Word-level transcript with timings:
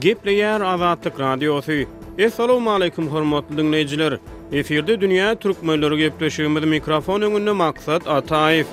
Gepleyer 0.00 0.60
Azatlık 0.60 1.20
Radyosu. 1.20 1.72
Esselamu 2.18 2.70
aleyküm 2.70 3.06
hormatlı 3.08 3.56
dinleyiciler. 3.58 4.18
Efirde 4.52 5.00
Dünya 5.00 5.34
Türk 5.34 5.62
Möylörü 5.62 5.96
Gepleşiğimiz 5.98 6.64
mikrofon 6.64 7.20
önünde 7.20 7.52
Maksat 7.52 8.06
Ataif. 8.08 8.66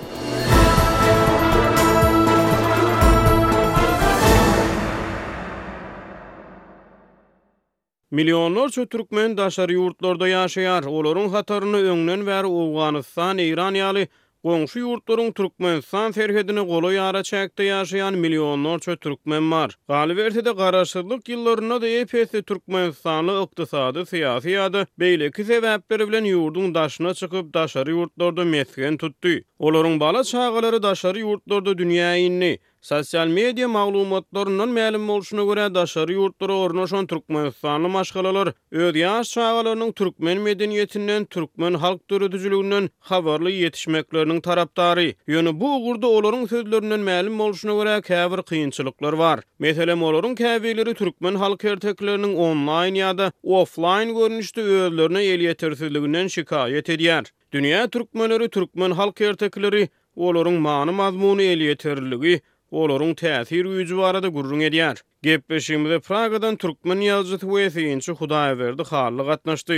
Milyonlar 8.11 8.69
çö 8.69 8.85
Türkmen 8.85 9.37
daşary 9.37 9.73
ýurtlarda 9.73 10.29
ýaşaýar. 10.31 10.85
Olorun 10.87 11.29
hatarını 11.29 11.77
öňden 11.77 12.25
ver 12.25 12.43
Uganistan, 12.43 13.37
Iran 13.37 13.75
ýaly 13.75 14.07
Qonşu 14.43 14.79
yurtlarning 14.81 15.31
Turkmen 15.37 15.79
san 15.91 16.11
ferhedini 16.15 16.63
qolo 16.71 16.89
yara 16.95 17.23
çakdy 17.23 17.63
yaşayan 17.63 18.13
milyonlar 18.13 18.79
çö 18.79 18.95
Turkmen 18.95 19.43
mar. 19.43 19.69
de 19.89 20.51
garaşyrlyk 20.53 21.29
yıllaryna 21.29 21.81
da 21.81 21.87
EPS 21.87 22.31
Turkmen 22.47 22.91
sanly 22.91 24.05
siyasi 24.05 24.47
ýady 24.49 24.85
beýle 24.99 25.31
kise 25.31 25.61
bilen 25.89 26.25
ýurdun 26.25 26.73
daşyna 26.75 27.13
çykyp 27.13 27.53
daşary 27.53 27.89
yurtlarda 27.89 28.45
mesgen 28.45 28.97
tutdy. 28.97 29.41
Olaryň 29.59 29.99
bala 29.99 30.23
çağalary 30.23 30.83
daşary 30.83 31.19
yurtlarda 31.19 31.71
dünýäni 31.71 32.57
Sosial 32.81 33.27
media 33.33 33.67
maglumatlarından 33.67 34.69
mälim 34.69 35.07
bolşuna 35.07 35.43
görä 35.43 35.75
daşary 35.75 36.11
yurtlara 36.11 36.53
ornaşan 36.55 37.07
türkmenistanly 37.07 37.87
maşgalalar 37.87 38.53
öz 38.71 38.93
ýaş 38.95 39.93
türkmen 39.95 40.37
medeniýetinden, 40.37 41.25
türkmen 41.29 41.73
halk 41.73 42.09
döredijiliginden 42.09 42.89
habarly 42.99 43.49
ýetişmeklerini 43.65 44.41
tarapdary. 44.41 45.11
Ýöne 45.27 45.59
bu 45.59 45.71
ugurda 45.75 46.07
olaryň 46.07 46.47
sözlerinden 46.49 46.99
mälim 46.99 47.39
bolşuna 47.39 47.71
görä 47.71 48.01
käbir 48.01 48.41
kynçylyklar 48.43 49.17
bar. 49.17 49.39
Meselem 49.59 49.99
olaryň 50.03 50.35
käbirleri 50.35 50.93
türkmen 50.93 51.35
halk 51.35 51.63
ertekleriniň 51.63 52.35
online 52.35 52.99
ýa-da 52.99 53.31
offline 53.43 54.11
görnüşde 54.19 54.61
öýlerini 54.61 55.21
el 55.21 55.41
ýetirsizliginden 55.49 56.27
şikayet 56.27 56.89
edýär. 56.89 57.25
Dünya 57.51 57.87
türkmenleri 57.87 58.49
türkmen 58.49 58.91
halk 58.91 59.21
ertekleri 59.21 59.89
olaryň 60.17 60.57
maňy 60.67 60.91
mazmuny 60.91 61.43
el 61.53 61.59
ýetirligi 61.61 62.39
Olorun 62.71 63.13
täsir 63.15 63.65
güýji 63.65 63.95
barada 63.97 64.27
gurrun 64.27 64.59
edýär. 64.67 64.99
Gepbeşimde 65.23 65.97
Pragadan 66.07 66.57
türkmen 66.63 66.99
ýazjy 67.05 67.37
töwesi 67.43 67.83
ýeňçi 67.87 68.15
Hudaýa 68.19 68.57
berdi, 68.59 68.83
xarly 68.89 69.23
gatnaşdy. 69.29 69.77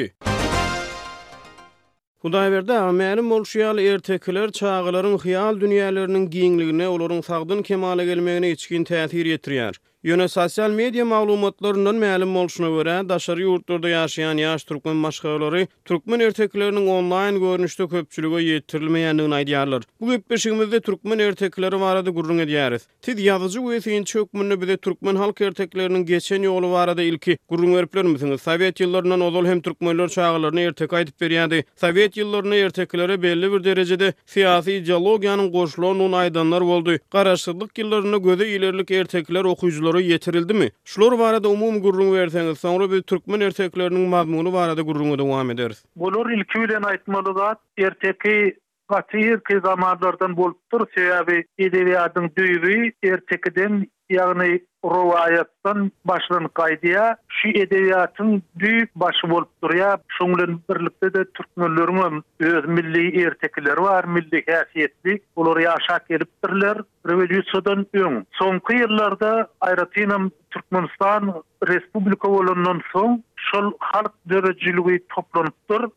Hudaýa 2.26 2.52
berdi, 2.56 2.73
ämärin 2.88 3.30
bolşýan 3.34 3.82
ertekiler 3.94 4.50
çağlaryň 4.62 5.20
hyýal 5.26 5.62
dünýäleriniň 5.62 6.26
giňligine, 6.38 6.88
olorun 6.95 7.22
sagdyn 7.30 7.62
kemale 7.70 8.06
gelmegine 8.10 8.50
içkin 8.58 8.84
täsir 8.90 9.30
ýetirýär. 9.36 9.78
Yöne 10.03 10.28
sosial 10.28 10.72
media 10.72 11.05
maglumatlarından 11.05 11.95
mälim 12.00 12.31
bolşuna 12.36 12.67
görä, 12.69 13.09
daşary 13.09 13.44
ýurtlarda 13.44 13.88
ýaşaýan 13.95 14.38
ýaş 14.39 14.64
türkmen 14.67 14.95
maşgalary 14.95 15.66
türkmen 15.86 16.19
ertekleriniň 16.23 16.86
onlaýn 16.88 17.39
görnüşde 17.44 17.83
köpçülige 17.88 18.39
ýetirilmeýändigini 18.50 19.36
aýdýarlar. 19.39 19.81
Bu 20.02 20.11
gepleşigimizde 20.11 20.80
türkmen 20.81 21.20
ertekleri 21.20 21.80
barada 21.81 22.09
gurrun 22.09 22.39
edýäris. 22.39 22.83
Tid 23.02 23.17
ýazyjy 23.20 23.64
we 23.66 23.81
sen 23.81 24.03
çökmünni 24.03 24.61
bize 24.61 24.77
türkmen 24.77 25.16
halk 25.16 25.42
erteklerinin 25.42 26.05
geçen 26.05 26.44
ýoly 26.47 26.72
barada 26.73 27.02
ilki 27.03 27.38
gurrun 27.50 27.75
berpler 27.75 28.05
misiniz? 28.05 28.42
Sowet 28.42 28.80
ýyllarynyň 28.80 29.23
ozal 29.27 29.45
hem 29.52 29.61
türkmenler 29.61 30.08
çağalaryny 30.08 30.61
ertek 30.64 30.92
aýdyp 30.95 31.16
berýändi. 31.22 31.64
Sowet 31.75 32.16
ýyllarynyň 32.17 32.64
erteklere 32.66 33.22
belli 33.22 33.52
bir 33.52 33.64
derejede 33.64 34.14
siýasy 34.27 34.80
ideologiýanyň 34.81 35.52
goşlanyny 35.59 36.16
aýdanlar 36.23 36.61
boldy. 36.72 36.97
Garaşsyzlyk 37.11 37.72
ýyllarynyň 37.83 38.23
göze 38.30 38.47
ilerlik 38.47 38.92
ertekler 38.92 39.45
gurulary 39.90 40.10
yetirildi 40.11 40.54
mi? 40.54 40.70
Şular 40.86 41.20
barada 41.20 41.50
umum 41.50 41.82
gurrun 41.82 42.14
berseniz, 42.16 42.60
sonra 42.60 42.92
bir 42.92 43.02
türkmen 43.02 43.39
erteklerinin 43.39 44.10
mazmunu 44.10 44.54
barada 44.54 44.82
gurrunu 44.82 45.17
dowam 45.20 45.52
ederiz. 45.52 45.86
Bolor 45.95 46.30
ilkiden 46.30 46.82
aýtmaly 46.82 47.33
zat, 47.38 47.60
erteki 47.77 48.58
gatyr 48.89 49.39
ki 49.39 49.60
zamanlardan 49.64 50.38
bolupdyr, 50.38 50.80
şeýle 50.95 51.28
bir 51.28 51.45
edebiýatyň 51.67 52.26
düýbi, 52.38 52.92
ertekiden 53.04 53.86
ýa-ni 54.09 54.58
röwaýatdan 54.80 55.89
başlanýan 56.09 56.49
gaide 56.59 56.92
ýa 56.95 57.05
şu 57.39 57.52
edebiýatym 57.64 58.30
uly 58.39 58.86
başwurup 58.95 59.49
durýar. 59.64 59.99
Soňlaryň 60.17 60.58
birliğinde 60.70 61.09
de 61.15 61.21
türkmenlermiň 61.37 62.21
öz 62.52 62.67
milli 62.77 63.03
ertäkleri 63.27 63.83
bar, 63.87 64.05
milli 64.15 64.39
häsiýetlik 64.49 65.21
ulary 65.36 65.67
aşak 65.69 66.09
geripdirler. 66.09 66.80
Rewolýusiýadan 67.08 67.86
öň, 67.95 68.17
soňky 68.42 68.80
ýyllarda 68.81 69.48
Aýratynym 69.64 70.30
Türkmenistan 70.52 71.33
respublika 71.69 72.27
döredilenden 72.31 72.81
soň, 72.93 73.19
şu 73.48 73.61
halk 73.92 74.14
deräjinde 74.30 74.98
ýygnap 74.98 75.53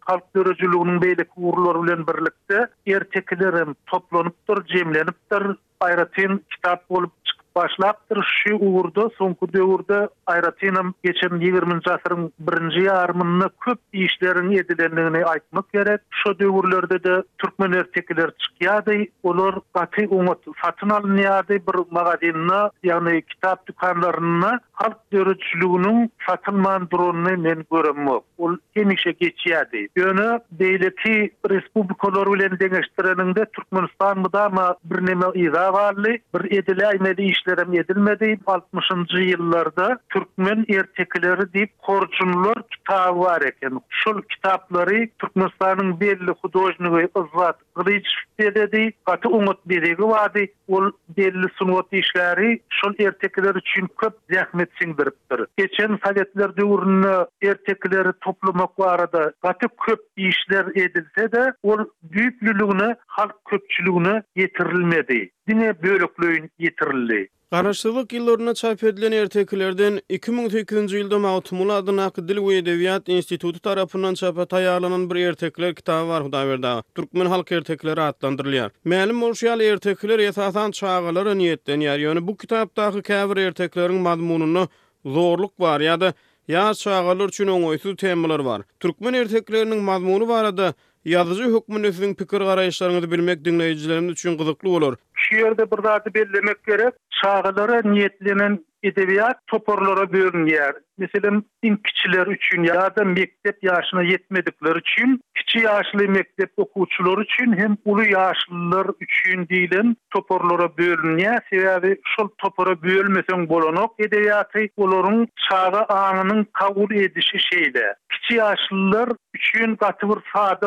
halk 0.06 0.24
ösüjüliginiň 0.34 1.00
beýleki 1.06 1.36
gurullary 1.42 1.84
bilen 1.86 2.06
birlikde 2.10 2.60
ertäkleri 2.96 3.64
ýygnap 3.64 4.34
tor, 4.48 4.64
jemlenipdir, 4.76 5.44
aýratyn 5.80 6.38
kitap 6.54 6.88
bolup 6.88 7.12
başlap 7.54 8.00
şu 8.22 8.54
uğurda 8.56 9.10
sonku 9.18 9.52
dövrde 9.52 10.08
ayratinam 10.26 10.94
geçen 11.04 11.30
20-nji 11.30 11.92
asyrın 11.92 12.32
1-nji 12.44 13.48
köp 13.60 13.78
işleriň 13.94 14.54
edilendigini 14.60 15.22
aýtmak 15.32 15.72
gerek. 15.72 16.00
Şu 16.10 16.38
döwürlerde 16.38 17.04
de 17.04 17.22
türkmen 17.38 17.72
ertekiler 17.72 18.30
çykýady, 18.44 19.08
olar 19.22 19.54
gatyk 19.74 20.12
umut 20.12 20.38
fatnal 20.56 21.04
niýady 21.04 21.60
bir 21.66 21.92
magazinna, 21.94 22.70
ýagny 22.84 23.22
kitap 23.22 23.66
dükanlaryna 23.66 24.60
halk 24.72 24.96
döwürçüliginiň 25.12 26.08
fatnman 26.18 26.90
duruny 26.90 27.36
men 27.36 27.64
görmem. 27.72 28.08
Ol 28.38 28.56
kemişe 28.74 29.10
geçýädi. 29.10 29.88
Öňe 29.96 30.30
beýleki 30.60 31.30
respublikalar 31.50 32.32
bilen 32.32 32.58
degeşdirilende 32.60 33.44
türkmenistan 33.56 34.18
mydama 34.18 34.76
birnäme 34.90 35.24
ýa-da 35.24 35.92
bir 36.34 36.52
edilä, 36.58 36.90
ýa-da 36.96 37.22
iş 37.22 37.41
işlerim 37.42 37.74
edilmedi. 37.80 38.24
60-cı 38.46 39.22
yıllarda 39.22 39.98
Türkmen 40.10 40.64
ertekleri 40.68 41.52
deyip 41.52 41.78
korcunlar 41.78 42.54
kitabı 42.70 43.18
var 43.20 43.42
eken. 43.42 43.80
Şul 43.88 44.22
kitapları 44.22 45.08
Türkmenistan'ın 45.18 46.00
belli 46.00 46.30
hudojnugu 46.42 46.96
ızlat 47.24 47.56
gılıç 47.76 48.06
dededi. 48.40 48.92
Katı 49.04 49.28
umut 49.28 49.66
bedegi 49.66 50.02
vardı. 50.02 50.38
Ol 50.68 50.90
belli 51.16 51.46
sunuot 51.58 51.92
işleri 51.92 52.60
şul 52.68 53.04
ertekleri 53.04 53.58
için 53.58 53.88
köp 54.00 54.12
zahmet 54.32 54.70
sindiriptir. 54.82 55.40
Geçen 55.56 55.98
Sovyetler 56.06 56.56
dövrünü 56.56 57.26
ertekleri 57.42 58.08
toplumak 58.20 58.78
var 58.78 58.92
arada 58.94 59.32
katı 59.42 59.66
köp 59.86 60.00
işler 60.16 60.64
edilse 60.66 61.32
de 61.32 61.54
ol 61.62 61.78
büyüklülüğünü 62.02 62.96
halk 63.06 63.44
köpçülüğünü 63.44 64.22
getirilmedi. 64.36 65.30
dine 65.48 65.82
bölüklüğün 65.82 66.50
yitirildi. 66.58 67.28
Garaşçılık 67.50 68.10
çap 68.56 68.84
edilen 68.84 69.12
ertekilerden 69.12 70.00
2008. 70.08 70.92
yılda 70.92 71.18
Mautumul 71.18 71.68
adına 71.70 72.14
Dil 72.28 72.46
ve 72.48 72.56
Edeviyat 72.56 73.08
İnstitutu 73.08 73.60
tarafından 73.60 74.14
çapa 74.14 74.44
tayarlanan 74.44 75.10
bir 75.10 75.14
ertekler 75.26 75.74
kitabı 75.74 76.08
var 76.08 76.24
Hudaverda. 76.24 76.82
Türkmen 76.94 77.26
halk 77.26 77.52
ertekleri 77.52 78.00
adlandırılıyor. 78.00 78.70
Meğlim 78.84 79.16
Morşial 79.16 79.60
ertekler 79.60 80.18
yetasan 80.18 80.70
çağaları 80.70 81.38
niyetten 81.38 81.80
yer. 81.80 81.98
Yani 81.98 82.26
bu 82.26 82.36
kitaptaki 82.36 83.02
kevr 83.02 83.36
erteklerin 83.36 84.00
madmununu 84.00 84.68
zorluk 85.04 85.60
var 85.60 85.80
ya 85.80 86.00
da 86.00 86.12
Ya 86.48 86.74
çağalar 86.74 87.28
üçin 87.28 87.46
oňoysuz 87.46 87.96
temalar 87.96 88.44
bar. 88.44 88.62
Türkmen 88.80 89.14
erteklerinin 89.14 89.78
mazmunu 89.82 90.28
barada 90.28 90.74
Yazıcı 91.04 91.42
hükmün 91.44 91.82
üstün 91.82 92.14
pikir 92.14 92.40
arayışlarınızı 92.40 93.10
bilmek 93.12 93.44
dinleyicilerimiz 93.44 94.12
için 94.12 94.38
kızıklı 94.38 94.70
olur. 94.70 94.96
Şu 95.14 95.36
yerde 95.36 95.70
bir 95.70 95.82
da 95.84 96.02
bellemek 96.14 96.64
gerek. 96.66 96.94
Çağılara 97.22 97.90
niyetlenen 97.90 98.64
edebiyat 98.82 99.46
toporlara 99.46 100.12
bölünüyor. 100.12 100.74
Mesela 100.98 101.30
en 101.62 101.76
küçüler 101.76 102.26
için 102.26 102.62
ya 102.62 102.96
da 102.96 103.04
mektep 103.04 103.64
yaşına 103.64 104.02
yetmedikleri 104.02 104.78
için, 104.78 105.20
kiçi 105.34 105.58
yaşlı 105.58 106.08
mektep 106.08 106.50
okuçular 106.56 107.24
için 107.24 107.52
hem 107.58 107.76
ulu 107.84 108.04
yaşlılar 108.04 108.86
için 109.00 109.48
değilim 109.48 109.96
toporlara 110.10 110.76
bölünüyor. 110.78 111.34
Sebebi 111.50 112.00
şu 112.16 112.34
topora 112.38 112.82
bölmesen 112.82 113.48
bolonok 113.48 113.94
edebiyatı 114.00 114.58
olurun 114.76 115.28
çağı 115.50 115.84
anının 115.88 116.46
kabul 116.52 116.94
edişi 116.94 117.38
şeyde. 117.54 117.94
kiçi 118.22 118.34
yaşlılar 118.38 119.08
üçün 119.34 119.76
katı 119.76 120.08
bir 120.08 120.16
sade 120.34 120.66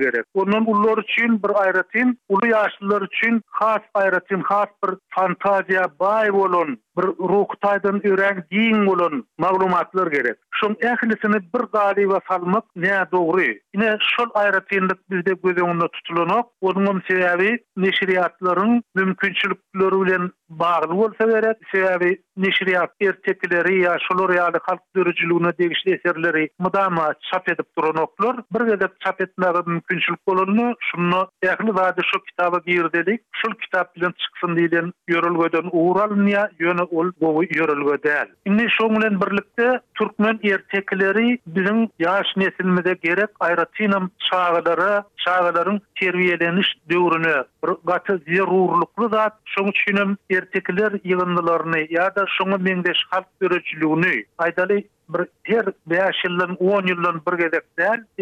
gerek. 0.00 0.24
Onun 0.34 0.64
ullar 0.66 0.98
üçün 0.98 1.42
bir 1.42 1.62
ayratin, 1.62 2.18
ulu 2.28 2.46
yaşlılar 2.46 3.02
üçün 3.02 3.42
has 3.46 3.80
ayratin, 3.94 4.40
has 4.40 4.68
bir 4.88 4.96
fantaziya 5.08 5.84
bay 6.00 6.30
olun, 6.30 6.78
bir 6.98 7.02
ruhtaydan 7.02 8.00
üren 8.04 8.44
din 8.52 8.86
olun 8.86 9.26
maglumatlar 9.38 10.06
gerek. 10.06 10.36
Şun 10.50 10.76
ehlisini 10.80 11.42
bir 11.54 11.60
gali 11.72 12.08
ve 12.08 12.18
salmak 12.28 12.64
ne 12.76 13.04
doğru? 13.12 13.40
Yine 13.74 13.96
şol 14.16 14.26
ayratinlik 14.34 15.10
bizde 15.10 15.32
göz 15.44 15.56
önünde 15.56 15.84
tutulunok, 15.92 16.50
onun 16.60 17.02
sebebi 17.08 17.58
neşriyatların 17.76 18.82
mümkünçülükleri 18.94 20.10
ile 20.10 20.18
bağlı 20.48 20.94
olsa 20.94 21.24
gerek, 21.24 21.56
sebebi 21.72 22.22
neşriyat 22.36 22.90
ertekileri 23.00 23.80
ya 23.80 23.96
şolor 24.08 24.34
yali 24.34 24.58
halk 24.62 24.80
dörücülüğüne 24.96 25.58
degişli 25.58 25.94
eserleri 25.94 26.48
mıdama 26.58 27.14
çap 27.32 27.48
edip 27.48 27.66
duran 27.78 27.96
oklar. 27.96 28.36
Bir 28.54 28.60
gedip 28.74 29.00
çap 29.00 29.20
etmeli 29.20 29.58
mümkünçülük 29.66 30.18
olunlu. 30.26 30.76
Şunu 30.80 31.28
ehli 31.42 31.74
vadi 31.74 32.00
şu 32.14 32.20
kitabı 32.24 32.60
bir 32.66 32.92
dedik. 32.92 33.20
Şu 33.32 33.48
kitap 33.52 33.96
bilen 33.96 34.14
çıksın 34.18 34.56
diyilin 34.56 34.92
yörülgöden 35.08 35.68
uğralın 35.72 36.26
ya 36.26 36.50
yönü 36.58 36.82
ol 36.82 37.10
bu 37.20 37.44
yörülgödel. 37.54 38.28
İmni 38.46 38.66
şunlen 38.78 39.20
birlikde 39.20 39.80
Türkmen 39.98 40.38
ertekileri 40.44 41.38
bizim 41.46 41.88
yaş 41.98 42.26
nesilimize 42.36 42.94
gerek 43.02 43.28
ayratinam 43.40 44.10
çağları 44.30 45.02
çağların 45.16 45.80
terviyeleniş 46.00 46.66
dövrünü 46.90 47.44
gatı 47.84 48.22
zerurluklu 48.28 49.08
zat. 49.08 49.32
Şunu 49.44 49.70
çünüm 49.72 50.16
ertekiler 50.32 50.92
yığındılarını 51.04 51.78
ya 51.90 52.14
da 52.16 52.23
şuňa 52.32 52.58
meňdeş 52.66 53.00
halk 53.10 53.26
döreçiligini 53.42 54.16
aýdaly 54.44 54.82
bir 55.08 55.22
her 55.50 55.66
5 55.92 56.20
ýyldan 56.26 56.54
10 56.56 56.82
ýyldan 56.92 57.16
bir 57.26 57.34
gezek 57.42 57.64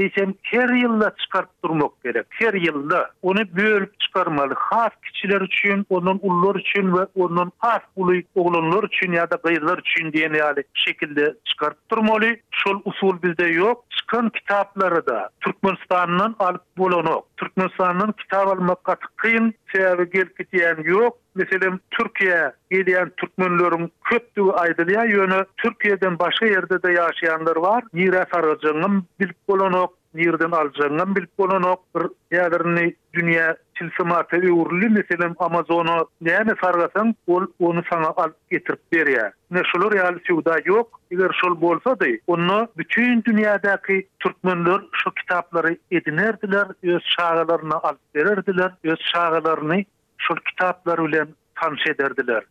eýsem 0.04 0.32
her 0.42 0.68
ýylda 0.78 1.08
çykaryp 1.22 1.50
durmak 1.64 1.92
gerek. 2.04 2.26
Her 2.30 2.54
ýylda 2.54 3.02
ony 3.22 3.44
bölüp 3.56 4.00
çykarmaly. 4.00 4.54
Has 4.56 4.90
kişiler 5.12 5.40
üçin, 5.40 5.86
onun 5.90 6.18
ullar 6.22 6.54
üçin 6.54 6.86
we 6.94 7.06
onun 7.14 7.52
has 7.58 7.82
uly 7.96 8.22
oglanlar 8.34 8.82
üçin 8.84 9.12
ýa-da 9.12 9.36
gyzlar 9.52 9.78
üçin 9.78 10.12
diýen 10.12 10.32
ýaly 10.40 10.64
şekilde 10.74 11.34
çykaryp 11.44 11.90
durmaly. 11.90 12.40
Şol 12.50 12.80
usul 12.84 13.22
bizde 13.22 13.50
ýok. 13.52 13.76
Çykan 13.90 14.30
kitaplary 14.30 15.06
da 15.06 15.30
Türkmenistanyň 15.40 16.34
alyp 16.38 16.62
bolanok. 16.78 17.24
Türkmenistan'ın 17.42 18.12
kitap 18.12 18.46
almak 18.48 18.84
katı 18.84 19.06
kıyın 19.16 19.54
sebebi 19.72 20.10
gelip 20.10 20.38
gidiyen 20.38 20.76
yok. 20.84 21.18
Mesela 21.34 21.78
Türkiye 21.90 22.52
gidiyen 22.70 23.12
Türkmenlerin 23.16 23.92
köptüğü 24.04 24.50
aydılıya 24.52 25.04
yönü 25.04 25.44
Türkiye'den 25.56 26.18
başka 26.18 26.46
yerde 26.46 26.82
de 26.82 26.92
yaşayanlar 26.92 27.56
var. 27.56 27.84
Nire 27.94 28.24
faracının 28.24 29.04
bilip 29.20 29.36
bolonok, 29.48 29.94
nirden 30.14 30.50
alacağının 30.50 31.16
bilip 31.16 31.38
bolonok. 31.38 31.84
Yerlerini 32.32 32.94
dünya 33.14 33.56
için 33.86 33.92
smartı 34.04 34.36
uğurlu 34.36 34.90
mesela 34.90 35.34
Amazon'a 35.38 36.04
neyini 36.20 36.52
sargasan 36.60 37.14
ol, 37.26 37.46
onu 37.60 37.82
sana 37.90 38.06
alıp 38.06 38.50
getirip 38.50 38.80
veriyor. 38.94 39.30
Ne 39.50 39.62
şolu 39.72 39.92
real 39.92 40.18
suda 40.26 40.56
yok. 40.64 41.00
Eğer 41.10 41.32
şol 41.40 41.60
bolsa 41.60 42.00
da 42.00 42.06
onu 42.26 42.68
bütün 42.76 43.24
dünyadaki 43.24 44.08
Türkmenler 44.20 44.80
şu 44.92 45.10
kitapları 45.10 45.76
edinerdiler. 45.90 46.94
Öz 46.94 47.02
şağalarını 47.02 47.74
alıp 47.74 48.00
verirdiler. 48.16 48.72
Öz 48.84 48.98
şağalarını 49.12 49.84
şol 50.18 50.36
kitapları 50.36 51.06
ile 51.10 51.24
tanış 51.54 51.86
ederdiler. 51.86 52.42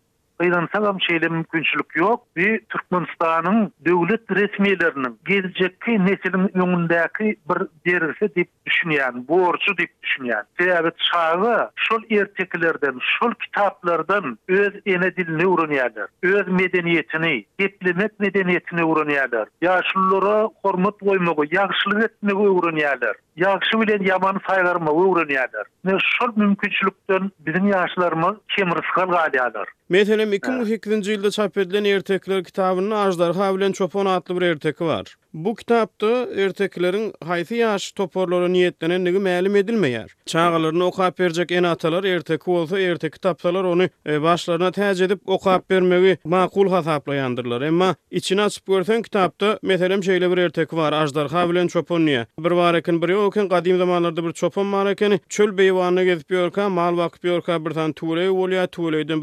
ýa-da 0.44 0.94
başga 0.94 1.22
bir 1.22 1.28
mümkinçilik 1.30 1.90
ýok. 1.98 2.20
Bir 2.36 2.60
türkmenistananyň 2.72 3.68
döwlet 3.86 4.26
resmilerini 4.40 5.08
geljekki 5.26 5.92
nesiliniň 6.08 6.48
ýöngündäki 6.54 7.26
bir 7.50 7.60
derisi 7.88 8.28
diýip 8.36 8.50
düşünýär, 8.68 9.28
borçu 9.28 9.72
diýip 9.80 9.92
düşünýär. 10.04 10.44
Tebiget 10.58 10.98
çağı, 11.12 11.70
şol 11.76 12.02
ertekilerden, 12.20 12.96
şol 13.02 13.32
kitaplardan 13.44 14.38
öz 14.48 14.74
ene 14.86 15.16
dilini 15.16 15.48
urunyalar, 15.48 16.08
öz 16.24 16.46
medeniýetini, 16.62 17.46
dilimäp 17.60 18.10
medeniýetini 18.20 18.84
urunyalar. 18.84 19.48
Ýaşlary 19.64 20.50
hormat 20.64 20.96
goýmagy, 21.08 21.46
ýaşylyk 21.58 22.08
edini 22.08 22.34
goýunyalar. 22.42 23.16
Yaxşı 23.38 23.82
bilen 23.82 24.04
yaman 24.06 24.40
saylarma 24.48 24.92
öwrüniýärler. 24.92 25.66
Näme 25.86 26.00
şol 26.06 26.30
mümkinçilikden 26.42 27.30
bizim 27.48 27.70
ýaşlarymy 27.72 28.32
kemiris 28.58 28.90
galgaýarlar. 28.98 29.66
Meselem 29.96 30.34
2020-nji 30.34 31.10
ýylda 31.16 31.32
çap 31.38 31.58
edilen 31.64 31.84
Ertekler 31.94 32.44
kitabynyň 32.50 32.94
ajdar 33.06 33.36
Havlen 33.44 33.72
Çopan 33.82 34.06
adly 34.16 34.40
bir 34.42 34.42
ertegi 34.50 34.86
bar. 34.90 35.16
Bu 35.34 35.56
kitabda 35.56 36.42
ertekilerin 36.42 37.14
haysi 37.24 37.56
yaş 37.56 37.92
toporları 37.92 38.52
niyetlenen 38.54 39.06
nigi 39.06 39.18
məlim 39.24 39.54
edilməyər. 39.62 40.10
Çağalarını 40.26 40.86
okaap 40.86 41.20
verecek 41.20 41.52
en 41.52 41.64
atalar 41.64 42.04
erteki 42.04 42.50
olsa 42.50 42.80
erteki 42.80 43.14
kitabdalar 43.14 43.64
onu 43.64 43.88
e, 44.10 44.22
başlarına 44.22 44.68
təc 44.76 45.04
edib 45.04 45.20
okaap 45.26 45.70
bermegi 45.70 46.18
makul 46.24 46.70
hasapla 46.70 47.16
emma 47.16 47.82
Ama 47.82 47.96
içinə 48.12 48.50
çıp 48.50 48.68
görsen 48.68 49.02
kitabda 49.02 49.60
meselim 49.64 50.02
bir 50.02 50.38
erteki 50.38 50.76
var. 50.78 50.94
Ajdar 50.94 51.26
xavilen 51.26 51.68
çopon 51.68 52.02
niyə? 52.02 52.26
Bir 52.40 52.52
var 52.52 52.76
bir 52.76 53.10
ýok 53.16 53.28
ekin 53.40 53.50
qadim 53.50 53.78
zamanlarda 53.78 54.24
bir 54.24 54.32
çopon 54.32 54.74
var 54.74 54.86
ekin 54.92 55.20
çöl 55.30 55.58
beyvanına 55.58 56.04
gedib 56.04 56.30
mal 56.70 56.98
vaqib 56.98 57.24
yorka, 57.24 57.66
bir 57.66 57.72
tani 57.72 57.94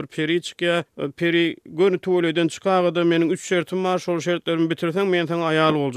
bir 0.00 0.06
peri 0.06 0.43
çik 0.43 0.62
e, 0.62 0.84
peri 1.16 1.56
gönü 1.66 1.99
tuvuleyden 1.99 2.49
çik 2.49 2.64
menin 2.64 3.28
peri 3.28 3.38
şertim 3.38 3.84
bar, 3.84 3.99
çik 3.99 4.20
şertlerimi 4.22 4.70
bitirsen 4.70 5.06
men 5.06 5.26
sen 5.26 5.40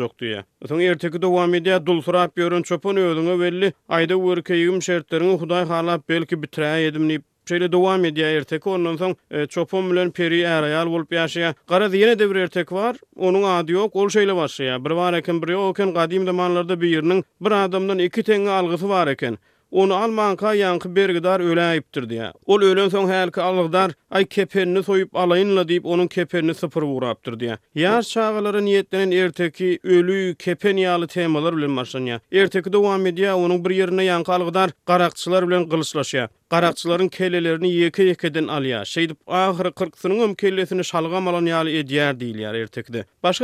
bolacak 0.01 0.19
diye. 0.19 0.43
Ötün 0.61 0.79
erteki 0.79 1.21
dowam 1.21 1.53
edýä 1.55 1.77
dulsurap 1.85 2.37
ýören 2.39 2.63
çöpün 2.67 2.95
öýüne 3.01 3.35
belli 3.41 3.69
aýda 3.97 4.13
wörkeýüm 4.23 4.79
şertlerini 4.81 5.33
Hudaý 5.41 5.65
halap 5.71 6.07
belki 6.09 6.41
bitirä 6.43 6.77
edim 6.87 7.07
ni. 7.07 7.19
Şeýle 7.49 7.71
dowam 7.71 8.03
edýä 8.05 8.27
erteki 8.37 8.69
ondan 8.69 8.95
soň 8.99 9.15
e, 9.31 9.45
çöpün 9.55 9.87
bilen 9.91 10.11
peri 10.17 10.39
ýaral 10.43 10.89
bolup 10.93 11.11
ýaşaýa. 11.15 11.53
Gara 11.67 11.85
diýene 11.93 12.19
de 12.19 12.27
bir 12.29 12.35
ertek 12.43 12.69
bar, 12.71 12.95
onuň 13.17 13.45
ady 13.59 13.73
ýok, 13.73 13.91
ol 14.03 14.09
şeýle 14.13 14.33
başlaýar. 14.43 14.83
Bir 14.85 14.91
var 14.99 15.17
kim 15.25 15.41
bir 15.41 15.47
ýokyn 15.55 15.93
gadymy 15.95 16.25
zamanlarda 16.29 16.77
bir 16.81 16.91
ýerniň 16.93 17.23
bir 17.41 17.51
adamdan 17.63 17.97
iki 17.99 18.23
teňi 18.29 18.49
algysy 18.59 18.89
bar 18.89 19.07
eken. 19.07 19.37
onu 19.71 19.93
alman 19.95 20.35
ka 20.37 20.51
bergidar 20.95 21.39
öle 21.39 21.61
ayıptır 21.61 22.09
diye. 22.09 22.31
Ol 22.45 22.61
ölen 22.61 22.89
son 22.89 23.09
halki 23.09 23.41
alıgdar 23.41 23.91
ay 24.11 24.25
kepenini 24.25 24.83
soyup 24.83 25.15
alayınla 25.15 25.67
deyip 25.67 25.85
onun 25.85 26.07
kepenini 26.07 26.53
sıfır 26.53 26.83
uğraptır 26.83 27.39
diye. 27.39 27.57
Yaş 27.75 28.09
çağaların 28.09 28.65
niyetlenen 28.65 29.11
erteki 29.11 29.79
ölü 29.83 30.35
kepen 30.39 30.77
yağlı 30.77 31.07
temalar 31.07 31.57
bilen 31.57 32.05
ya, 32.05 32.19
Erteki 32.33 32.73
doğa 32.73 32.97
medya 32.97 33.37
onun 33.37 33.65
bir 33.65 33.69
yerine 33.75 34.03
yankı 34.03 34.31
alıgdar 34.33 34.69
karakçılar 34.85 35.47
bilen 35.49 35.69
kılıçlaşya. 35.69 36.29
Qaraqçıların 36.51 37.07
kelelerini 37.07 37.73
yeke 37.73 38.03
yekeden 38.03 38.47
alya. 38.47 38.85
Şeydip 38.85 39.17
ahir 39.27 39.63
40-sının 39.65 40.19
öm 40.19 40.35
kelesini 40.35 40.83
şalga 40.85 41.19
malan 41.19 41.45
yali 41.45 41.77
ediyar 41.77 42.19
deyil 42.19 42.39
yar 42.39 42.55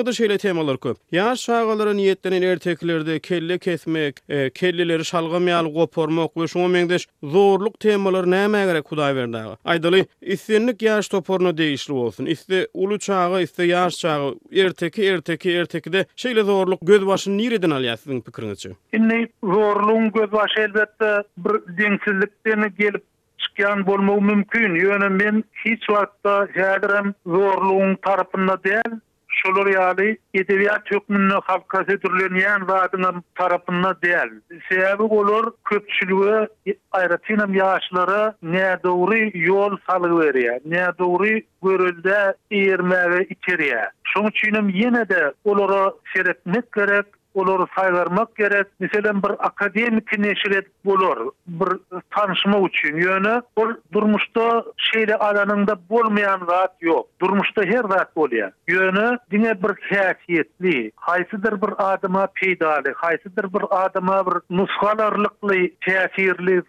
da 0.06 0.12
şeyle 0.13 0.38
temalar 0.38 0.77
köp. 0.80 0.98
Yaş 1.12 1.39
şagaları 1.39 1.98
niyetlenen 1.98 2.42
ertekilerde 2.42 3.19
kelle 3.19 3.57
kesmek, 3.57 4.15
e, 4.30 4.50
kelleleri 4.50 5.06
şalga 5.06 5.39
meyal 5.39 5.65
gopormak 5.65 6.38
ve 6.38 6.48
şuna 6.48 6.68
mengdeş 6.68 7.07
zorluk 7.24 7.80
temaları 7.80 8.31
neyme 8.31 8.66
gerek 8.66 8.83
kuday 8.83 9.16
verda. 9.16 9.57
Aydali, 9.66 10.06
istiyenlik 10.21 10.81
yaş 10.81 11.07
toporna 11.07 11.57
değişli 11.57 11.94
olsun. 11.94 12.26
İste 12.26 12.68
ulu 12.73 12.99
çağa, 12.99 13.42
iste 13.42 13.64
yaş 13.64 13.97
çağa, 13.97 14.19
erteki, 14.56 15.06
erteki, 15.06 15.52
erteki, 15.52 15.90
erteki, 15.97 16.33
zorluk 16.44 16.81
erteki, 16.81 17.04
erteki, 17.04 17.44
erteki, 17.44 17.68
erteki, 17.68 17.90
erteki, 17.90 18.11
erteki, 18.73 19.76
erteki, 19.95 21.85
erteki, 21.85 22.49
erteki, 22.49 22.83
erteki, 22.83 22.96
çıkan 23.37 23.85
bolma 23.87 24.15
mümkün. 24.15 24.75
Yönü 24.75 25.09
men 25.09 25.44
hiç 25.65 25.89
vaqtda 25.89 26.37
jäderem 26.56 27.13
zorluğun 27.25 27.95
tarapyna 28.06 28.63
değil. 28.63 28.95
Şolary 29.29 29.73
ýaly 29.77 30.06
edebiýat 30.39 30.85
türkmenini 30.89 31.35
halkasy 31.49 31.91
türleniýän 32.06 32.59
wagtynyň 32.69 33.19
tarapyna 33.35 33.91
değil. 34.01 34.29
Sebäbi 34.69 35.09
bolar 35.09 35.45
köpçülüğe 35.69 36.47
aýratynam 36.95 37.51
ýaşlara 37.59 38.33
nä 38.56 38.71
dogry 38.83 39.21
ýol 39.45 39.77
salyp 39.87 40.13
berýär. 40.23 40.59
Nä 40.75 40.87
dogry 40.99 41.35
görelde 41.63 42.17
ýermäwi 42.51 43.21
içirýär. 43.35 43.91
Şoň 44.13 44.29
üçin 44.31 44.56
hem 44.56 44.69
ýene-de 44.69 45.33
olara 45.45 45.94
seretmek 46.13 46.71
gerek, 46.73 47.06
olur 47.37 47.67
saylarmak 47.75 48.35
gerek. 48.35 48.67
Mesela 48.79 49.21
bir 49.23 49.31
akademik 49.45 50.19
neşret 50.19 50.67
olur. 50.85 51.31
Bir 51.47 51.67
tanışma 52.11 52.59
üçin 52.59 52.97
yönü. 52.97 53.41
durmuşta 53.94 54.63
şeyle 54.77 55.15
aranında 55.17 55.79
bulmayan 55.89 56.39
rahat 56.47 56.81
yok. 56.81 57.07
Durmuşta 57.21 57.61
her 57.63 57.83
rahat 57.83 58.11
oluyor. 58.15 58.51
Yönü 58.67 59.17
dine 59.31 59.61
bir 59.63 59.73
kâsiyetli. 59.89 60.91
Haysidir 60.95 61.61
bir 61.61 61.73
adıma 61.94 62.27
peydali. 62.35 62.91
Haysidir 62.95 63.53
bir 63.53 63.63
adıma 63.71 64.25
bir 64.25 64.57
nuskalarlıklı, 64.57 65.53
zat 65.87 66.19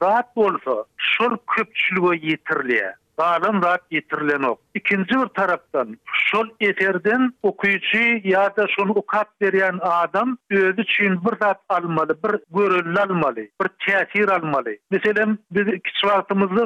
rahat 0.02 0.26
olsa. 0.37 0.84
Şur 0.96 1.37
köpçülüge 1.56 2.26
yitirliye. 2.26 2.94
Baalan 3.18 3.62
rahat 3.62 3.90
getirilen 3.90 4.42
o. 4.42 4.56
İkinci 4.75 5.10
bir 5.20 5.26
taraftan, 5.26 5.98
şol 6.12 6.46
eterden 6.60 7.32
okuyucu 7.42 7.98
ya 8.25 8.56
da 8.56 8.66
şol 8.68 8.88
okat... 8.88 9.28
veriyen 9.42 9.78
adam 9.80 10.38
öldü 10.50 10.84
çün 10.84 11.12
bir 11.25 11.40
rahat 11.42 11.60
almalı, 11.68 12.08
bir 12.25 12.37
görüllü 12.58 13.00
almalı, 13.00 13.37
bir 13.37 13.68
tesir 13.87 14.28
almalı. 14.28 14.70
Mesela 14.90 15.26
biz 15.50 15.66
iki 15.68 15.90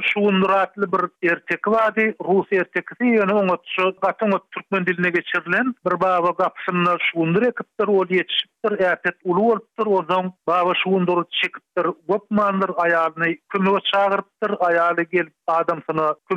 şu 0.02 0.20
unruatlı 0.20 0.86
bir 1.22 1.30
ertek 1.32 1.68
vadi, 1.68 2.14
Rus 2.24 2.46
ertekisi 2.52 3.04
yöne 3.04 3.16
yani 3.16 3.32
onu 3.34 3.58
katın 4.00 4.34
Türkmen 4.54 4.86
diline 4.86 5.10
geçirilen 5.10 5.74
bir 5.86 5.90
baba 6.00 6.36
kapısınlar 6.36 7.10
şuundur 7.12 7.32
unru 7.36 7.44
ekipler 7.46 7.86
o 7.88 8.04
yetişiptir, 8.14 8.80
eapet 8.80 9.14
ulu 9.24 9.52
olptir, 9.52 9.86
o 9.86 10.04
baba 10.46 10.72
şuundur 10.84 11.16
unru 11.16 11.24
çekiptir, 11.42 11.86
gopmanlar 12.08 12.70
ayalini 12.76 13.38
kümlü 13.48 13.68
kümlü 13.92 14.22
kümlü 14.40 15.02
gelip 15.10 15.32
adam 15.46 15.80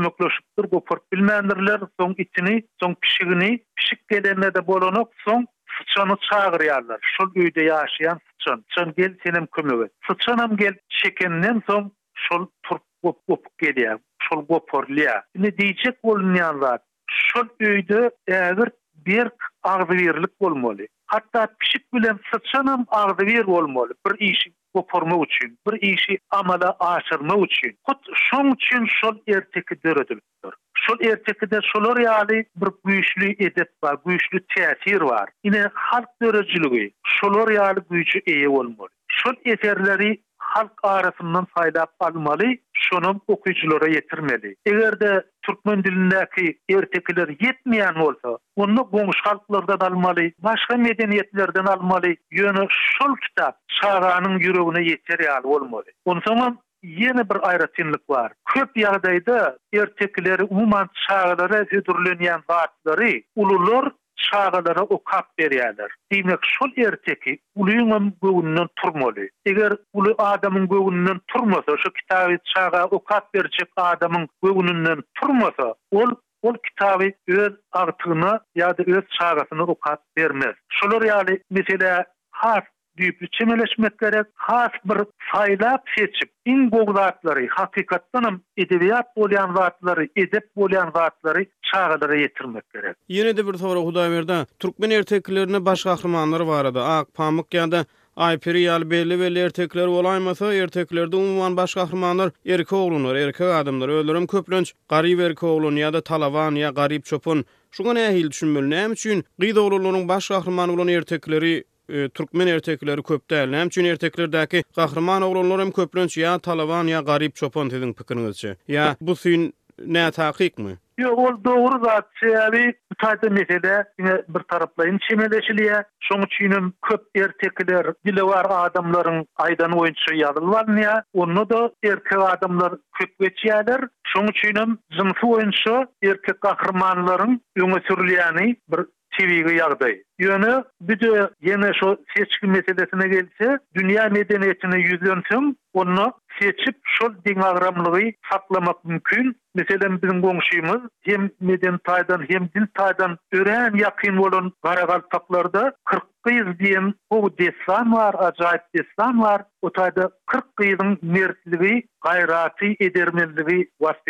kömekleşipdir, 0.10 0.72
bu 0.72 0.86
port 0.86 1.04
bilmeňdirler, 1.14 1.80
soň 2.00 2.14
içini, 2.18 2.62
soň 2.84 2.96
pişigini, 3.02 3.60
pişik 3.76 4.12
de 4.12 4.68
bolanok, 4.68 5.14
soň 5.26 5.46
sıçanı 5.78 6.16
çağıryarlar. 6.30 7.00
Şu 7.18 7.24
öýde 7.24 7.62
ýaşaýan 7.72 8.20
sıçan, 8.30 8.66
sen 8.76 8.94
gel 8.98 9.16
senem 9.24 9.46
kömegi. 9.46 9.92
Sıçanam 10.08 10.58
gel 10.58 10.74
çekenden 10.90 11.64
soň 11.68 11.90
şol 12.16 12.48
turp 12.64 12.82
gop 13.04 13.20
gop 13.28 13.46
gelýär. 13.62 14.00
Şol 14.30 14.46
goporlia. 14.48 15.24
Ne 15.36 15.48
diýjek 15.48 15.94
bolýan 16.04 16.80
Şol 17.10 17.48
öýde 17.60 18.12
ägir 18.28 18.70
bir 18.94 19.28
ağzy 19.64 19.90
berilip 19.90 20.40
bolmaly. 20.42 20.88
Hatta 21.06 21.48
pişik 21.60 21.94
bilen 21.94 22.20
sıçanam 22.34 22.86
ağzı 22.90 23.18
ver 23.26 23.44
olmalı 23.46 23.90
bir 24.08 24.18
işi 24.20 24.52
bu 24.76 24.86
forma 24.92 25.24
bir 25.68 25.82
işi 25.82 26.18
amala 26.30 26.76
aşırma 26.80 27.46
için. 27.46 27.78
Kut 27.84 28.08
şun 28.14 28.52
için 28.56 28.86
şol 29.02 29.18
erteki 29.28 29.84
dör 29.84 29.96
Sol 30.08 30.52
Şol 30.76 31.00
erteki 31.02 31.52
de 31.52 31.60
şol 31.74 31.86
oryali 31.86 32.46
bir 32.56 32.68
güyüşlü 32.86 33.30
edet 33.32 33.70
var, 33.84 33.98
güyüşlü 34.06 34.40
teatir 34.56 35.02
var. 35.02 35.30
Yine 35.44 35.68
halk 35.74 36.08
dörücülüğü, 36.22 36.92
şol 37.06 37.34
oryali 37.34 37.80
güyücü 37.90 38.22
eyi 38.26 38.50
olmalı. 38.50 38.88
Şol 39.08 39.34
eserleri 39.46 40.20
halk 40.56 40.72
arasından 40.84 41.46
fayda 41.46 41.88
almalı, 42.00 42.44
şunun 42.74 43.22
okuyuculara 43.28 43.88
yetirmeli. 43.90 44.56
Eğer 44.66 45.00
de 45.00 45.24
Türkmen 45.42 45.84
dilindeki 45.84 46.60
ertekiler 46.70 47.28
yetmeyen 47.30 47.96
olsa, 47.96 48.38
onu 48.56 48.76
gongş 48.92 49.18
halklardan 49.24 49.86
almalı, 49.92 50.24
başka 50.40 50.78
medeniyetlerden 50.78 51.66
almalı, 51.66 52.08
yönü 52.32 52.68
şol 52.70 53.16
kitap 53.28 53.58
şaranın 53.82 54.40
yüreğine 54.40 54.90
yeter 54.90 55.42
olmalı. 55.44 55.84
Onun 56.06 56.22
zaman 56.28 56.60
yeni 56.84 57.30
bir 57.30 57.50
ayrıtınlık 57.50 58.10
var. 58.10 58.32
Köp 58.46 58.78
yağdaydı 58.78 59.58
ertekileri, 59.74 60.44
uman 60.44 60.90
şağları 61.08 61.66
hüdürlüğün 61.72 62.24
yan 62.24 62.44
vaatları, 62.50 63.22
ululur, 63.36 63.92
şagalara 64.34 64.84
o 64.94 64.98
kap 65.04 65.26
berýärler. 65.40 65.90
Demek 66.12 66.40
şol 66.54 66.72
erteki 66.88 67.34
ulyňam 67.58 68.12
gowundan 68.22 68.70
turmaly. 68.76 69.30
Eger 69.46 69.74
uly 69.94 70.14
adamyň 70.18 70.66
gowundan 70.68 71.22
turmasa, 71.28 71.72
şu 71.84 71.94
kitaby 71.94 72.36
çağa 72.56 72.86
o 72.86 73.04
kap 73.04 73.34
berjek 73.34 73.70
adamyň 73.78 74.28
gowundan 74.44 75.04
turmasa, 75.16 75.74
ol 75.92 76.10
ol 76.42 76.56
kitaby 76.68 77.10
öz 77.28 77.54
artygyna 77.72 78.34
ýa-da 78.58 78.84
öz 78.98 79.04
çağasyna 79.20 79.64
o 79.64 79.76
kap 79.80 80.02
bermez. 80.18 80.56
Şolary 80.70 81.08
ýaly 81.10 81.40
mesele, 81.50 82.06
has 82.32 82.64
düp 82.98 83.22
biçimleşmetlere 83.22 84.24
has 84.34 84.72
bir 84.86 84.98
saylap 85.34 85.84
seçip 85.98 86.32
en 86.46 86.72
boğlakları 86.72 87.48
hakikatan 87.50 88.42
edebiyat 88.58 89.16
bolan 89.16 89.48
watları 89.48 90.08
edip 90.16 90.56
bolan 90.56 90.86
watları 90.86 91.46
çağılara 91.62 92.16
yetirmeklere 92.16 92.96
yine 93.08 93.38
de 93.38 93.48
bir 93.48 93.52
höwre 93.54 93.80
Hudaýberdä 93.88 94.46
Türkmen 94.60 94.90
ertäklerini 94.92 95.66
baş 95.66 95.84
gahrymanlygy 95.84 96.48
barady. 96.48 96.80
Ak 96.82 97.14
pamuk 97.14 97.52
ýanda 97.54 97.86
Ayperi 98.18 98.62
ýal 98.66 98.90
belliweli 98.90 99.40
ertäkler 99.46 99.88
olaymaça 99.88 100.54
ertäklerde 100.54 101.16
unwan 101.16 101.58
baş 101.58 101.74
gahryman 101.74 102.32
erke 102.46 102.76
oğlunur, 102.76 103.16
erke 103.16 103.44
adymlar 103.46 103.90
öldürüm 103.90 104.28
köplenç. 104.28 104.74
Garip 104.90 105.20
erke 105.20 105.46
oğluny 105.46 105.80
ýa-da 105.80 106.02
Talawany 106.02 106.60
ýa 106.60 106.74
garip 106.76 107.06
çopun 107.06 107.46
şu 107.72 107.84
gänäe 107.84 108.12
hil 108.14 108.32
düşünmüli. 108.32 108.92
üçin 108.92 109.26
gyda 109.40 109.60
ulullaryň 109.62 110.08
baş 110.08 110.32
bolan 110.32 110.88
ertekleri, 110.88 111.64
Türkmen 111.88 112.48
ertekleri 112.48 113.04
köp 113.04 113.30
değil. 113.30 113.54
Hem 113.54 113.70
çün 113.70 113.86
erteklerdeki 113.86 114.64
kahraman 114.76 115.22
oğlanlar 115.22 115.62
hem 115.62 115.72
köplönç 115.72 116.18
ya 116.18 116.40
talavan 116.40 116.84
ya 116.88 117.00
garip 117.02 117.36
çopan 117.36 117.70
dedin 117.70 117.94
pikirinizce. 117.94 118.56
Ya 118.68 118.96
bu 119.02 119.16
suyun 119.16 119.54
ne 119.86 120.12
takik 120.12 120.58
mi? 120.58 120.72
Yo, 120.98 121.10
ol 121.12 121.44
doğru 121.44 121.86
zat. 121.86 122.08
Yani 122.34 122.74
bu 122.92 122.96
tarzda 122.96 123.30
mesele 123.30 123.86
bir 124.30 124.40
tarafla 124.40 124.86
yine 124.88 124.98
çimeleşiliyor. 125.10 125.84
Çoğun 126.02 126.74
köp 126.90 127.02
ertekler 127.18 127.88
bile 128.06 128.24
var 128.24 128.46
adamların 128.50 129.28
aydan 129.36 129.72
oýunçy 129.72 130.16
yazılır 130.16 130.78
ya. 130.78 131.04
Onu 131.14 131.50
da 131.50 131.72
erkek 131.84 132.20
adamlar 132.22 132.74
köp 133.00 133.20
geçiyorlar. 133.20 133.82
Çoğun 134.14 134.30
çünün 134.34 134.80
zınfı 134.98 135.28
oyuncu 135.28 135.86
erkek 136.04 136.42
kahramanların 136.42 137.42
yöne 137.56 137.80
sürüleyeni 137.88 138.56
bir 138.72 138.80
çiviği 139.20 139.58
yardayı. 139.58 140.04
Yönü 140.20 140.64
bir 140.82 141.00
de 141.00 141.30
yine 141.42 141.72
şu 141.80 141.98
seçki 142.18 142.48
meselesine 142.48 143.08
gelse, 143.08 143.58
dünya 143.76 144.10
medeniyetine 144.10 144.80
yüzlensin, 144.80 145.58
onu 145.74 146.14
seçip 146.40 146.76
şu 146.84 147.16
din 147.28 147.40
ağramlığı 147.40 148.12
saklamak 148.32 148.86
mümkün. 148.86 149.38
Mesela 149.56 150.02
bizim 150.04 150.22
konuşuyumuz, 150.22 150.82
hem 151.02 151.30
meden 151.42 151.78
taydan 151.78 152.22
hem 152.30 152.42
dil 152.56 152.68
taydan 152.74 153.18
ören 153.34 153.76
yakın 153.76 154.18
olan 154.18 154.52
karakal 154.64 155.02
taklarda 155.12 155.74
40 155.86 156.02
kıyız 156.24 156.60
diyen 156.60 156.94
o 157.10 157.30
deslam 157.38 157.94
var, 157.94 158.16
acayip 158.18 158.62
deslam 158.76 159.22
var. 159.22 159.42
O 159.62 159.72
tayda 159.72 160.12
40 160.26 160.56
kıyızın 160.56 161.00
mertliliği, 161.02 161.88
gayrati 162.04 162.76
edermenliği 162.80 163.70
vasf 163.82 164.08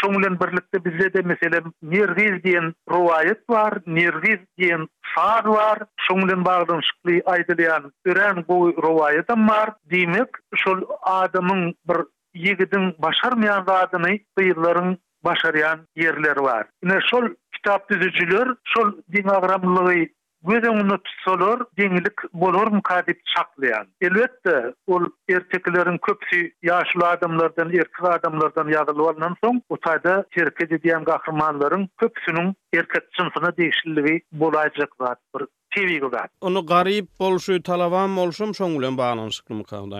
şu 0.00 0.10
bilen 0.12 0.40
birlikde 0.40 0.84
bizde 0.84 1.12
de 1.12 1.22
mesela 1.24 1.60
Nergiz 1.82 2.44
diyen 2.44 2.74
rivayet 2.92 3.50
var, 3.50 3.78
Nergiz 3.86 4.38
diyen 4.58 4.88
sar 5.16 5.44
var. 5.44 5.78
Şu 6.00 6.16
bilen 6.16 6.44
bağdan 6.44 6.80
şıklı 6.80 7.12
ören 8.06 8.44
bu 8.48 8.72
rivayet 8.88 9.28
hem 9.28 9.48
var. 9.48 9.70
Demek 9.84 10.28
şu 10.54 10.88
adamın 11.02 11.74
bir 11.88 11.96
yigidin 12.34 12.94
başarmayan 12.98 13.64
adını 13.68 14.18
sıyırların 14.38 14.98
başaryan 15.24 15.78
yerleri 15.96 16.36
bar. 16.42 16.66
Ne 16.82 16.98
şol 17.10 17.24
kitap 17.52 17.90
düzücülür, 17.90 18.56
şol 18.64 18.92
dinagramlığı 19.12 19.94
göz 20.46 20.64
öňünde 20.70 20.98
tutsalar 21.06 21.58
deňlik 21.78 22.18
bolor 22.34 22.66
mı 22.76 22.82
kadip 22.84 23.20
çaklayan. 23.36 23.86
Elbette 24.00 24.74
ol 24.86 25.04
ertekilerin 25.30 25.98
köpsi 26.06 26.52
yaşlı 26.62 27.06
adamlardan, 27.08 27.68
erkek 27.70 28.04
adamlardan 28.04 28.68
yazılıp 28.68 29.08
alınan 29.08 29.36
son, 29.44 29.62
o 29.68 29.76
tayda 29.76 30.24
terkede 30.34 30.82
diyen 30.82 31.04
kahramanların 31.04 31.88
köpsünün 31.98 32.54
erkek 32.74 33.02
sınıfına 33.18 33.56
değişildiği 33.56 34.22
bolacak 34.32 35.00
var. 35.00 35.16
Bir 35.34 35.46
tevigi 35.88 36.06
Onu 36.40 36.66
garip 36.66 37.08
bolşu 37.20 37.62
talavan 37.62 38.16
bolşum 38.16 38.54
son 38.54 38.78
bilen 38.78 38.98
bağlan 38.98 39.28
sıklı 39.28 39.54
mı 39.54 39.64
kağın 39.64 39.90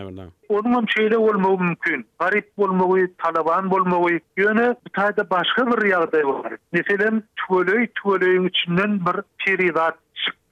Onun 0.49 0.75
hem 0.75 0.89
şeyle 0.89 1.17
olmağı 1.19 1.59
mümkün. 1.59 2.07
Garip 2.19 2.53
olmağı, 2.57 3.07
talavan 3.19 3.71
olmağı. 3.73 4.11
ýöne 4.39 4.75
bu 4.87 4.91
tayda 4.93 5.31
başga 5.31 5.67
bir 5.67 5.89
ýagdaý 5.91 6.25
bar. 6.45 6.53
Meselen 6.73 7.23
tüvölöy 7.37 7.87
töleýiň 7.87 8.49
içinden 8.49 9.01
bir 9.07 9.19
perizat 9.45 9.95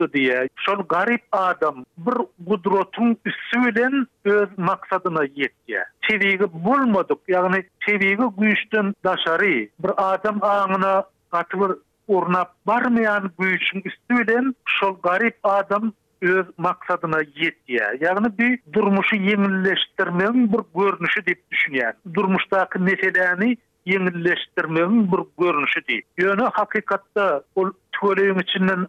tutdu 0.08 0.12
diye 0.18 0.49
şol 0.56 0.82
garip 0.88 1.23
adam 1.32 1.84
bir 1.99 2.14
gudrotun 2.46 3.16
üstü 3.25 3.61
bilen 3.64 4.06
öz 4.25 4.49
maksadına 4.56 5.25
yetdi. 5.25 5.84
Çevigi 6.11 6.44
bulmadık 6.64 7.18
yani 7.28 7.64
çevigi 7.87 8.16
güýçden 8.23 8.94
daşary 9.04 9.68
bir 9.78 9.92
adam 10.14 10.37
aňyna 10.42 11.04
gatyr 11.32 11.76
urnap 12.08 12.54
barmayan 12.66 13.30
güýçün 13.38 13.82
üstü 13.84 14.11
bilen 14.11 14.54
şol 14.64 14.96
garip 15.02 15.37
adam 15.42 15.92
öz 16.23 16.46
maksadına 16.58 17.20
yetdi. 17.37 17.73
Yani 18.00 18.38
bir 18.38 18.58
durmuşu 18.73 19.16
yeňilleşdirmek 19.16 20.34
bir 20.52 20.82
görnüşi 20.82 21.20
diýip 21.20 21.38
düşünýär. 21.52 21.92
Durmuşdaky 22.14 22.82
meseleni 22.82 23.56
yeňilleşdirmek 23.87 25.12
bir 25.12 25.44
görnüşi 25.44 25.80
diýip. 25.80 26.04
Ýöne 26.18 26.50
hakykatda 26.50 27.42
ol 27.54 27.70
töleýin 27.96 28.42
içinden 28.42 28.87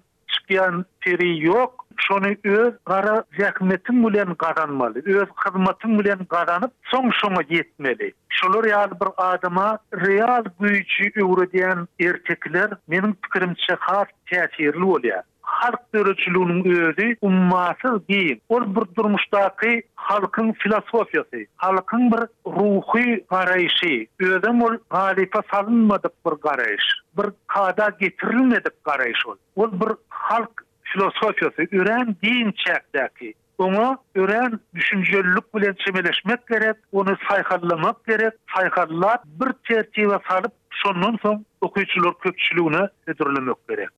çıkan 0.50 0.86
teri 1.04 1.46
yok. 1.46 1.86
Şonu 2.08 2.28
öz 2.58 2.74
gara 2.90 3.14
zəhmətin 3.40 3.98
bilen 4.06 4.34
qazanmalı. 4.44 5.00
Öz 5.20 5.30
xidmətin 5.44 5.94
bilen 6.00 6.26
qazanıp 6.34 6.72
soň 6.92 7.06
şoňa 7.22 7.44
yetmeli. 7.56 8.10
Şolu 8.40 8.64
real 8.66 8.92
bir 9.02 9.10
adama 9.18 9.80
real 9.94 10.46
güýçi 10.62 11.06
öwredýän 11.28 11.88
ertekler 12.10 12.70
meniň 12.94 13.14
pikirimçe 13.26 13.76
hat 13.88 14.10
täsirli 14.32 14.84
bolýar. 14.92 15.24
halk 15.46 15.94
dörüçlüğünün 15.94 16.66
özü 16.86 17.16
umması 17.22 18.08
değil. 18.10 18.40
O 18.50 18.62
bir 18.76 18.96
durmuştaki 18.96 19.84
halkın 19.96 20.52
filosofiyası, 20.52 21.38
halkın 21.56 22.12
bir 22.12 22.20
ruhi 22.52 23.26
karayışı. 23.30 24.06
Özüm 24.20 24.62
OL 24.62 24.74
halife 24.90 25.40
salınmadık 25.52 26.26
bir 26.26 26.40
karayış. 26.42 26.84
Bir 27.18 27.26
kada 27.48 27.92
getirilmedik 28.00 28.84
karayış 28.84 29.26
ol. 29.28 29.36
OL 29.56 29.72
bir 29.82 29.90
halk 30.10 30.52
filosofiyası, 30.84 31.62
üren 31.72 32.16
DIN 32.24 32.52
çektaki. 32.66 33.34
Ona 33.58 33.98
üren 34.16 34.60
düşüncelülük 34.76 35.56
bilen 35.56 35.76
çimeleşmek 35.86 36.48
gerek, 36.48 36.76
onu 36.92 37.18
saykallamak 37.30 38.06
gerek, 38.06 38.34
saykallamak 38.56 39.26
bir 39.26 39.48
saykallamak 39.68 40.24
salıp 40.28 40.54
saykallamak 40.84 41.22
son 41.24 41.72
saykallamak 41.76 43.68
gerek, 43.68 43.68
gerek, 43.70 43.90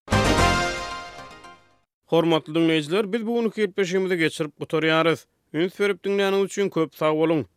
Hormatly 2.07 2.55
dinleyijiler, 2.55 3.13
biz 3.13 3.27
bu 3.27 3.43
1.45-nji 3.45 4.15
geçirip 4.17 4.59
gutaryarys. 4.59 5.25
Ünsüp 5.53 5.79
berip 5.81 6.03
dinleýän 6.05 6.39
üçin 6.45 6.69
köp 6.79 6.95
sag 7.03 7.15
bolun. 7.23 7.47